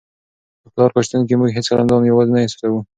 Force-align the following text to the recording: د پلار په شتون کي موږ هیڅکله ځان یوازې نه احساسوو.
د 0.61 0.63
پلار 0.73 0.89
په 0.93 1.01
شتون 1.05 1.21
کي 1.27 1.33
موږ 1.39 1.49
هیڅکله 1.51 1.83
ځان 1.89 2.03
یوازې 2.05 2.31
نه 2.33 2.39
احساسوو. 2.41 2.79